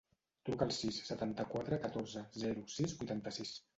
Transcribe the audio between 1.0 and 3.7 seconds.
setanta-quatre, catorze, zero, sis, vuitanta-sis.